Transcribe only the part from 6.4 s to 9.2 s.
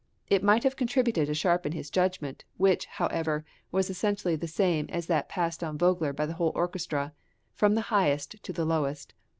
orchestra, "from the highest to the lowest."